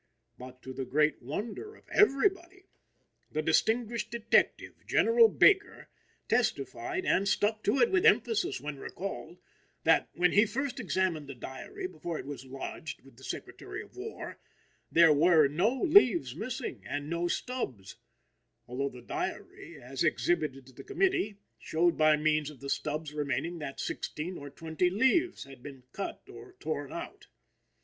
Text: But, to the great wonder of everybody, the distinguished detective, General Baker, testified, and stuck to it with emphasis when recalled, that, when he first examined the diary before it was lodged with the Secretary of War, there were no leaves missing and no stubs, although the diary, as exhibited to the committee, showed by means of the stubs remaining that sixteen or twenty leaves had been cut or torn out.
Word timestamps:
But, 0.35 0.63
to 0.63 0.73
the 0.73 0.83
great 0.83 1.21
wonder 1.21 1.75
of 1.75 1.87
everybody, 1.91 2.63
the 3.31 3.43
distinguished 3.43 4.09
detective, 4.09 4.73
General 4.87 5.29
Baker, 5.29 5.89
testified, 6.27 7.05
and 7.05 7.27
stuck 7.27 7.63
to 7.65 7.77
it 7.79 7.91
with 7.91 8.03
emphasis 8.03 8.59
when 8.59 8.79
recalled, 8.79 9.37
that, 9.83 10.09
when 10.15 10.31
he 10.31 10.47
first 10.47 10.79
examined 10.79 11.27
the 11.27 11.35
diary 11.35 11.85
before 11.85 12.17
it 12.17 12.25
was 12.25 12.45
lodged 12.47 13.03
with 13.03 13.17
the 13.17 13.23
Secretary 13.23 13.83
of 13.83 13.95
War, 13.95 14.39
there 14.91 15.13
were 15.13 15.47
no 15.47 15.69
leaves 15.79 16.35
missing 16.35 16.81
and 16.87 17.07
no 17.07 17.27
stubs, 17.27 17.97
although 18.67 18.89
the 18.89 19.03
diary, 19.03 19.79
as 19.79 20.03
exhibited 20.03 20.65
to 20.65 20.73
the 20.73 20.83
committee, 20.83 21.37
showed 21.59 21.95
by 21.95 22.17
means 22.17 22.49
of 22.49 22.59
the 22.59 22.71
stubs 22.71 23.13
remaining 23.13 23.59
that 23.59 23.79
sixteen 23.79 24.35
or 24.35 24.49
twenty 24.49 24.89
leaves 24.89 25.43
had 25.43 25.61
been 25.61 25.83
cut 25.93 26.23
or 26.27 26.55
torn 26.59 26.91
out. 26.91 27.27